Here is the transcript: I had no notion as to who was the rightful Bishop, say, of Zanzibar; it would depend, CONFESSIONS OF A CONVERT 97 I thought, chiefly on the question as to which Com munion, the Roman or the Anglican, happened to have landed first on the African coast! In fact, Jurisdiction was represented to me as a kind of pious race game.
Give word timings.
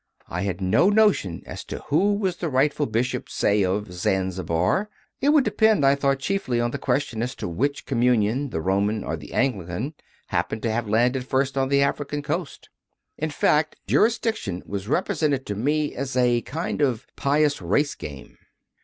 I 0.27 0.41
had 0.41 0.61
no 0.61 0.89
notion 0.89 1.43
as 1.45 1.63
to 1.65 1.77
who 1.89 2.15
was 2.15 2.37
the 2.37 2.49
rightful 2.49 2.87
Bishop, 2.87 3.29
say, 3.29 3.63
of 3.63 3.93
Zanzibar; 3.93 4.89
it 5.21 5.29
would 5.29 5.43
depend, 5.43 5.83
CONFESSIONS 5.83 5.93
OF 5.95 5.99
A 5.99 6.01
CONVERT 6.01 6.11
97 6.11 6.11
I 6.11 6.17
thought, 6.17 6.25
chiefly 6.25 6.59
on 6.59 6.71
the 6.71 6.77
question 6.79 7.21
as 7.21 7.35
to 7.35 7.47
which 7.47 7.85
Com 7.85 8.01
munion, 8.01 8.49
the 8.49 8.61
Roman 8.61 9.03
or 9.03 9.15
the 9.15 9.33
Anglican, 9.33 9.93
happened 10.29 10.63
to 10.63 10.71
have 10.71 10.89
landed 10.89 11.27
first 11.27 11.55
on 11.55 11.69
the 11.69 11.83
African 11.83 12.23
coast! 12.23 12.69
In 13.19 13.29
fact, 13.29 13.75
Jurisdiction 13.85 14.63
was 14.65 14.87
represented 14.87 15.45
to 15.45 15.53
me 15.53 15.93
as 15.93 16.17
a 16.17 16.41
kind 16.41 16.81
of 16.81 17.05
pious 17.15 17.61
race 17.61 17.93
game. 17.93 18.39